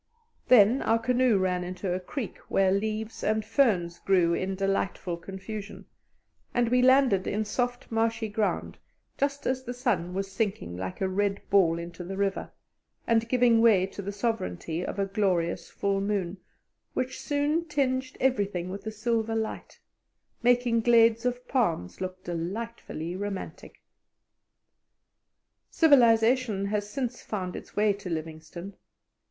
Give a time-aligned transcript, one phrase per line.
[0.47, 5.85] Then our canoe ran into a creek where leaves and ferns grew in delightful confusion,
[6.55, 8.79] and we landed in soft marshy ground
[9.15, 12.51] just as the sun was sinking like a red ball into the river,
[13.05, 16.37] and giving way to the sovereignty of a glorious full moon,
[16.95, 19.79] which soon tinged everything with a silver light,
[20.41, 23.83] making glades of palms look delightfully romantic.
[25.69, 28.73] Civilization has since found its way to Livingstone.